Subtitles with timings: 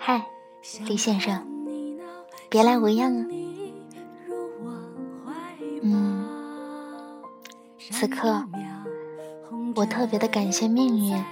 [0.00, 0.24] 嗨，
[0.86, 1.57] 李先生，
[2.48, 3.26] 别来无恙啊。
[5.82, 6.26] 嗯，
[7.90, 8.44] 此刻
[9.74, 11.22] 我特别的感谢命运，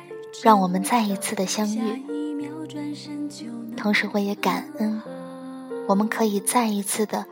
[0.43, 2.05] 让我们再一次的相遇。
[3.77, 5.01] 同时，我也感恩
[5.89, 7.25] 我们可以再一次的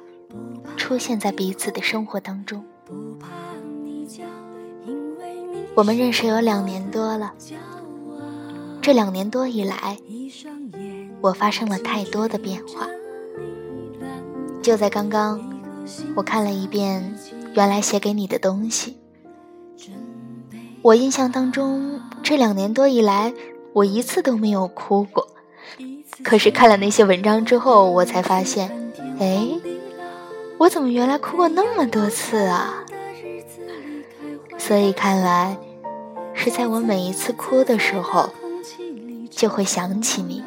[0.77, 2.65] 出现在彼此的生活当中。
[5.74, 7.35] 我们认识有两年多了，
[8.80, 9.98] 这两年多以来。
[11.21, 12.87] 我发生了太多的变化。
[14.64, 15.38] 就在刚刚，
[16.16, 17.15] 我看了一遍
[17.52, 18.96] 原来写给你的东西。
[20.80, 23.34] 我印象当中，这两年多以来，
[23.74, 25.29] 我一次都没有哭过。
[26.23, 29.46] 可是看了那些文章之后，我才发现，哎，
[30.56, 32.87] 我怎么原来哭过那么多次啊？
[34.56, 35.59] 所以看来，
[36.32, 38.30] 是在我每一次哭的时候，
[39.28, 40.43] 就会想起你。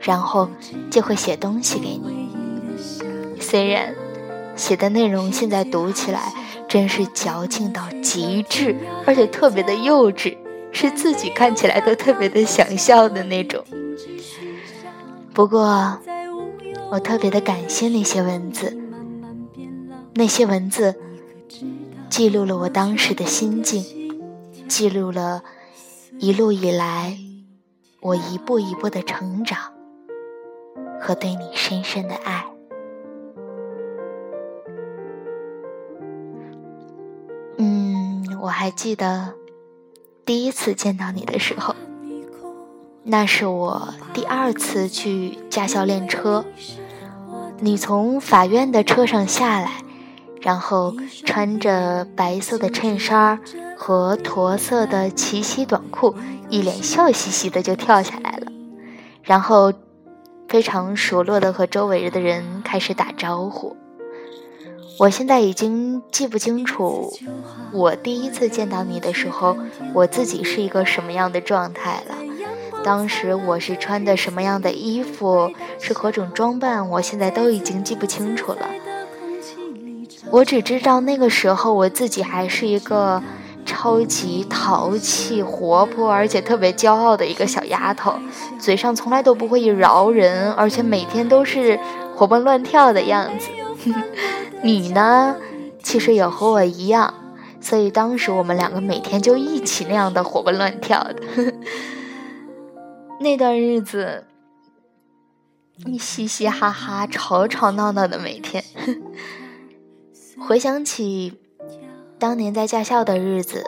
[0.00, 0.48] 然后
[0.90, 2.47] 就会写东西给你，
[3.50, 3.94] 虽然
[4.56, 6.34] 写的内容现在读起来
[6.68, 10.36] 真是矫情到极致，而且特别的幼稚，
[10.70, 13.64] 是自己看起来都特别的想笑的那种。
[15.32, 15.98] 不过，
[16.90, 18.76] 我特别的感谢那些文字，
[20.12, 20.94] 那些文字
[22.10, 23.82] 记录了我当时的心境，
[24.68, 25.42] 记录了
[26.18, 27.16] 一路以来
[28.02, 29.72] 我一步一步的成长。
[31.00, 32.44] 和对你深深的爱。
[38.40, 39.34] 我还记得
[40.24, 41.74] 第一次见到你的时候，
[43.02, 46.44] 那是我第二次去驾校练车。
[47.60, 49.82] 你从法院的车上下来，
[50.40, 50.94] 然后
[51.24, 53.40] 穿着白色的衬衫
[53.76, 56.14] 和驼色的齐膝短裤，
[56.48, 58.52] 一脸笑嘻嘻的就跳下来了，
[59.22, 59.72] 然后。
[60.48, 63.76] 非常熟络的和周围的人开始打招呼。
[64.98, 67.12] 我现在已经记不清楚，
[67.72, 69.56] 我第一次见到你的时候，
[69.94, 72.14] 我自己是一个什么样的状态了。
[72.82, 75.50] 当时我是穿的什么样的衣服，
[75.80, 78.68] 是何种装扮，我现在都已经记不清楚了。
[80.30, 83.22] 我只知道那个时候我自己还是一个。
[83.70, 88.14] 超级淘气、活泼，而且特别骄傲的一个小丫头，
[88.58, 91.78] 嘴上从来都不会饶人，而且每天都是
[92.16, 93.50] 活蹦乱跳的样子。
[94.62, 95.36] 你呢，
[95.82, 97.14] 其实也和我一样，
[97.60, 101.22] 所以当时我们两个每天就一起那样的活蹦乱跳的。
[103.20, 104.26] 那段日子，
[105.98, 108.64] 嘻嘻哈哈、吵吵闹闹的每天，
[110.38, 111.40] 回想起。
[112.20, 113.64] 当年在驾校的日子，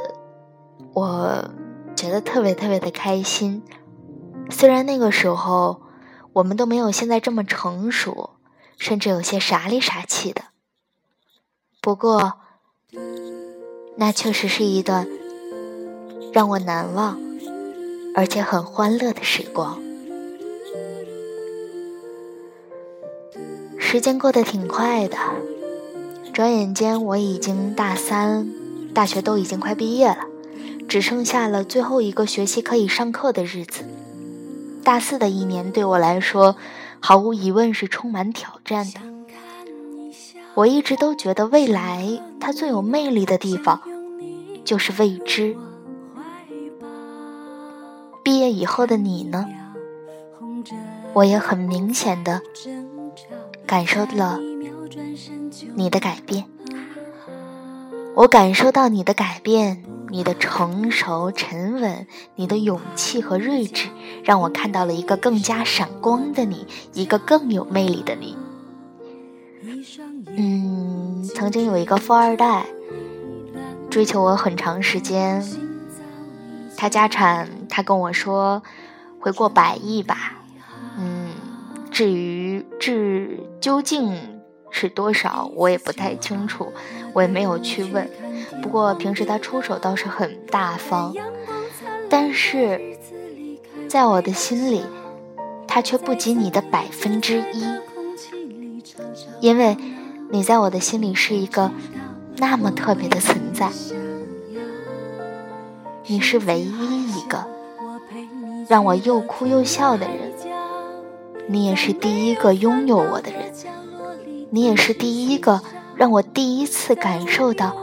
[0.92, 1.50] 我
[1.94, 3.62] 觉得特别特别的开心。
[4.50, 5.82] 虽然那个时候
[6.32, 8.30] 我们都没有现在这么成熟，
[8.76, 10.42] 甚至有些傻里傻气的，
[11.82, 12.34] 不过
[13.96, 15.08] 那确实是一段
[16.30, 17.18] 让我难忘
[18.14, 19.80] 而且很欢乐的时光。
[23.78, 25.16] 时间过得挺快的。
[26.32, 28.48] 转眼间，我已经大三，
[28.94, 30.26] 大学都已经快毕业了，
[30.88, 33.84] 只剩下了最后一个学期可以上课的日子。
[34.84, 36.56] 大四的一年对我来说，
[37.00, 39.00] 毫无疑问是充满挑战的。
[40.60, 43.80] 我一直都觉得未来它最有魅力的地方，
[44.62, 45.56] 就是未知。
[48.22, 49.46] 毕业以后的你呢？
[51.14, 52.42] 我也很明显的
[53.64, 54.38] 感受了。
[55.76, 56.44] 你的改变，
[58.14, 63.88] 我感受到你的改变，你的成熟沉稳，你的勇气和睿智，
[64.22, 68.36] 让我看到了一个更加闪光的你，一个更有魅力的你。
[70.36, 72.66] 嗯，曾经有一个富二代
[73.88, 75.44] 追求我很长时间，
[76.76, 78.62] 他家产他跟我说
[79.18, 80.38] 会过百亿吧。
[80.98, 81.30] 嗯，
[81.90, 84.40] 至于至究竟。
[84.72, 86.72] 是多少我也不太清楚，
[87.12, 88.08] 我也没有去问。
[88.62, 91.12] 不过平时他出手倒是很大方，
[92.08, 92.80] 但是
[93.88, 94.84] 在我的心里，
[95.66, 97.64] 他却不及你的百分之一。
[99.40, 99.76] 因为
[100.30, 101.70] 你在我的心里是一个
[102.36, 103.70] 那么特别的存在。
[106.06, 107.44] 你是唯一一个
[108.68, 110.32] 让我又哭又笑的人，
[111.48, 113.52] 你也是第一个拥有我的人，
[114.50, 115.60] 你也是第一个
[115.96, 117.76] 让我第一次感受到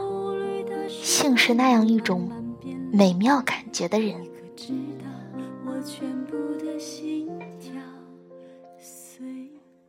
[0.88, 2.30] 性是那样一种
[2.90, 4.14] 美妙感觉的人。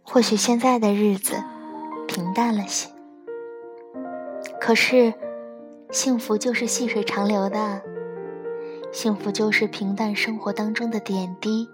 [0.03, 1.35] 或许现在的日子
[2.09, 2.89] 平淡了些，
[4.59, 5.13] 可是
[5.91, 7.83] 幸福就是细水长流的，
[8.91, 11.69] 幸福就是平淡生活当中的点滴，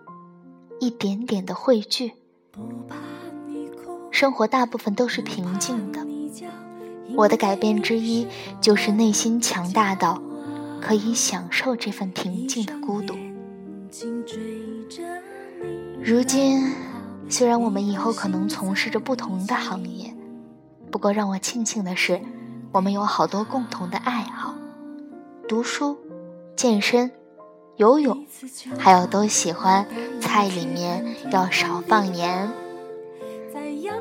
[0.82, 2.12] 一点点的汇聚。
[4.12, 6.06] 生活大部分都是平静的，
[7.16, 8.28] 我的改变之一
[8.60, 10.22] 就是内心强大到
[10.82, 13.16] 可以享受这份平静的孤独。
[16.04, 16.74] 如今。
[17.28, 20.15] 虽然我们以后可能从事着不同的行业，
[20.92, 22.22] 不过让我庆幸的是，
[22.72, 24.56] 我们有好多共同的爱好：
[25.48, 25.98] 读书、
[26.56, 27.12] 健身、
[27.76, 28.26] 游泳，
[28.78, 29.86] 还有都喜欢
[30.22, 32.50] 菜里面要少放盐。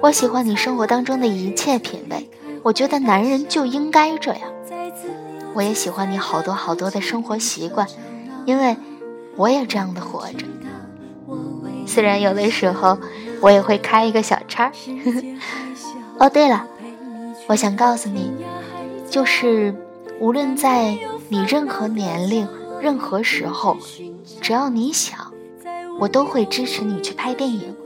[0.01, 2.31] 我喜欢你生活当中的一切品味，
[2.63, 4.51] 我觉得男人就应该这样。
[5.55, 7.87] 我也喜欢你好多好多的生活习惯，
[8.45, 8.77] 因为
[9.37, 10.47] 我也这样的活着。
[11.87, 12.99] 虽然有的时候
[13.41, 14.73] 我也会开一个小差儿。
[16.19, 16.67] 哦，对了，
[17.47, 18.33] 我想告诉你，
[19.09, 19.75] 就是
[20.19, 20.99] 无论在
[21.29, 22.49] 你任何年龄、
[22.81, 23.77] 任何时候，
[24.41, 25.33] 只要你想，
[25.99, 27.77] 我都会支持你去拍电影，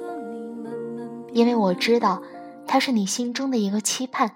[1.33, 2.23] 因为我知道
[2.67, 4.33] 它是你心中的一个期盼，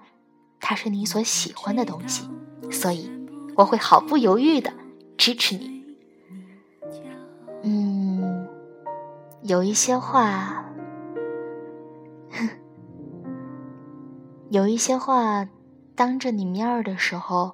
[0.59, 2.29] 它是你所喜欢的东西，
[2.69, 3.09] 所以
[3.55, 4.71] 我会毫不犹豫的
[5.17, 5.83] 支持你。
[7.63, 8.47] 嗯
[9.43, 10.65] 有一些话，
[14.53, 15.47] 有一些话，
[15.95, 17.53] 当着你面儿的时候，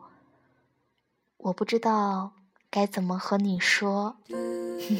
[1.38, 2.34] 我不知道
[2.70, 4.18] 该怎么和你说。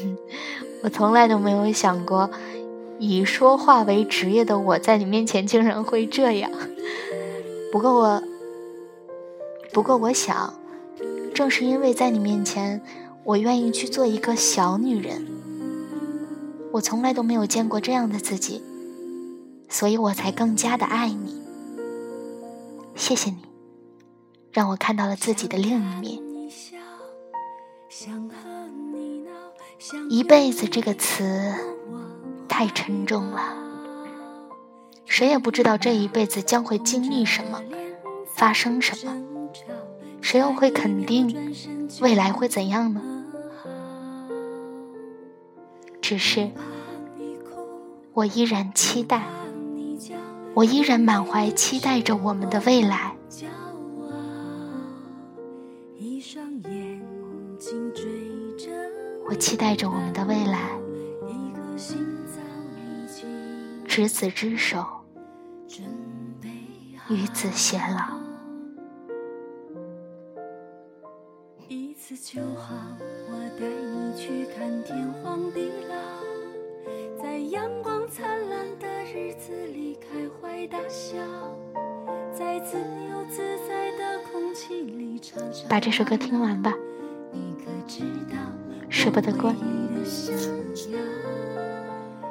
[0.82, 2.30] 我从来都没有想过，
[2.98, 6.50] 以说话为职业的我在你面前竟然会这样。
[7.70, 8.22] 不过我，
[9.70, 10.54] 不过我想，
[11.34, 12.80] 正是因为在你面前，
[13.24, 15.26] 我愿意去做一个小女人。
[16.72, 18.62] 我从来都没有见过这样的自己，
[19.68, 21.38] 所以我才更加的爱你。
[23.00, 23.38] 谢谢你，
[24.52, 26.22] 让我看到了自己的另一面。
[30.10, 31.54] 一辈子这个词
[32.46, 33.40] 太沉重了，
[35.06, 37.62] 谁也不知道这一辈子将会经历什么，
[38.34, 39.16] 发生什么，
[40.20, 41.56] 谁又会肯定
[42.02, 43.00] 未来会怎样呢？
[46.02, 46.50] 只是，
[48.12, 49.24] 我依然期待，
[50.54, 53.14] 我依然满怀期待着我们的未来。
[59.28, 60.70] 我期待着我们的未来，
[63.86, 64.84] 执子之手，
[67.08, 68.18] 与子偕老。
[71.68, 72.74] 一次就好，
[73.28, 74.99] 我带你去看天
[80.70, 81.16] 大笑，
[82.32, 85.68] 在自由自在的空气里唱唱。
[85.68, 86.72] 把这首歌听完吧，
[88.88, 89.54] 舍不得关。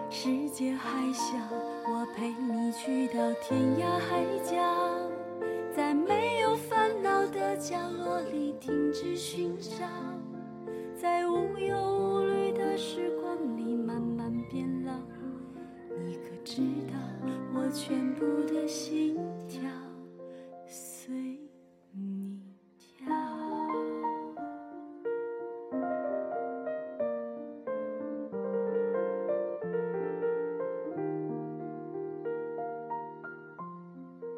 [0.10, 1.36] 世界还小，
[1.86, 4.56] 我陪你去到天涯海角，
[5.76, 8.56] 在没有烦恼的角落里。
[8.62, 9.86] 停止寻找，
[10.96, 14.94] 在无忧无虑的时光里慢慢变老。
[16.06, 16.98] 你可知道
[17.54, 19.16] 我全部的心
[19.48, 19.62] 跳
[20.68, 21.39] 随